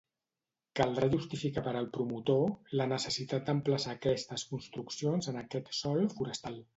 [0.77, 2.41] Caldrà justificar per al promotor
[2.81, 6.59] la necessitat d'emplaçar aquestes construccions en aquest sòl forestal.